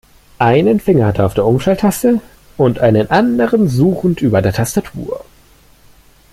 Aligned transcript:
Einen 0.39 0.79
Finger 0.79 1.05
hat 1.05 1.19
er 1.19 1.27
auf 1.27 1.35
der 1.35 1.45
Umschalttaste 1.45 2.21
und 2.57 2.79
einen 2.79 3.11
anderen 3.11 3.67
suchend 3.69 4.19
über 4.23 4.41
der 4.41 4.51
Tastatur. 4.51 5.23